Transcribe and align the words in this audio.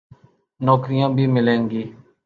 نوکریاں 0.65 1.09
بھی 1.15 1.25
ملیں 1.35 1.63
گی۔ 1.71 1.83